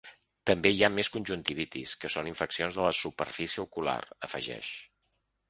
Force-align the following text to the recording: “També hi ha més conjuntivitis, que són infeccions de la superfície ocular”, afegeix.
“També 0.49 0.69
hi 0.75 0.79
ha 0.85 0.87
més 0.93 1.09
conjuntivitis, 1.17 1.93
que 2.05 2.11
són 2.13 2.31
infeccions 2.31 2.81
de 2.81 2.87
la 2.89 2.95
superfície 3.01 3.63
ocular”, 3.67 3.95
afegeix. 4.31 4.73